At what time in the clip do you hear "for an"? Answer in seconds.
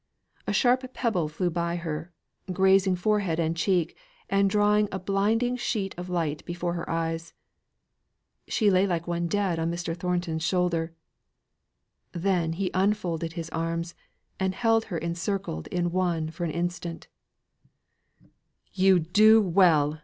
16.31-16.49